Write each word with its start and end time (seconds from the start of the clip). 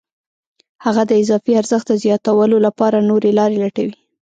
هغه 0.85 1.01
د 1.09 1.11
اضافي 1.21 1.51
ارزښت 1.61 1.85
د 1.89 1.93
زیاتولو 2.03 2.57
لپاره 2.67 3.05
نورې 3.09 3.31
لارې 3.39 3.57
لټوي 3.63 3.93